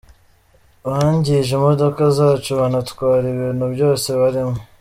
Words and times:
Bangije 0.89 1.51
imodoka 1.59 2.01
zacu 2.17 2.49
banatwara 2.59 3.25
ibintu 3.33 3.65
byose 3.73 4.07
byarimo.” 4.19 4.57